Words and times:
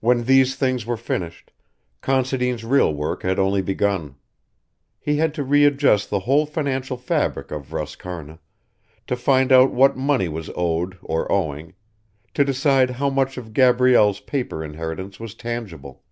When 0.00 0.24
these 0.24 0.56
things 0.56 0.86
were 0.86 0.96
finished, 0.96 1.52
Considine's 2.00 2.64
real 2.64 2.94
work 2.94 3.24
had 3.24 3.38
only 3.38 3.60
begun. 3.60 4.14
He 4.98 5.18
had 5.18 5.34
to 5.34 5.44
readjust 5.44 6.08
the 6.08 6.20
whole 6.20 6.46
financial 6.46 6.96
fabric 6.96 7.50
of 7.50 7.70
Roscarna, 7.74 8.38
to 9.06 9.16
find 9.16 9.52
out 9.52 9.70
what 9.70 9.98
money 9.98 10.28
was 10.30 10.48
owed 10.56 10.96
or 11.02 11.30
owing, 11.30 11.74
to 12.32 12.42
decide 12.42 12.88
how 12.88 13.10
much 13.10 13.36
of 13.36 13.52
Gabrielle's 13.52 14.20
paper 14.20 14.64
inheritance 14.64 15.20
was 15.20 15.34
tangible. 15.34 16.02